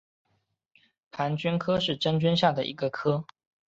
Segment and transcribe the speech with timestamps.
[1.11, 3.23] 盘菌科是真菌下的一个科。